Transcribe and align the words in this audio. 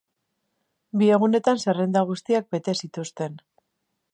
Bi 1.01 1.09
egunetan, 1.17 1.61
zerrenda 1.65 2.03
guztiak 2.13 2.49
bete 2.57 2.75
zituzten. 2.85 3.37